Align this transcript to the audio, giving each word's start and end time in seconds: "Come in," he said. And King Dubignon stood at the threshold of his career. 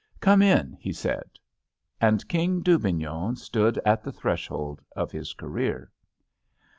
"Come 0.19 0.41
in," 0.41 0.73
he 0.79 0.93
said. 0.93 1.29
And 2.01 2.27
King 2.27 2.63
Dubignon 2.63 3.35
stood 3.35 3.79
at 3.85 4.01
the 4.01 4.11
threshold 4.11 4.81
of 4.95 5.11
his 5.11 5.33
career. 5.33 5.91